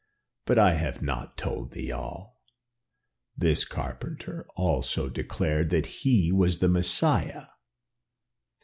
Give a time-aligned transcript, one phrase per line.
[0.47, 2.41] But I have not told thee all.
[3.37, 7.45] This carpenter also declared that he was the Messiah."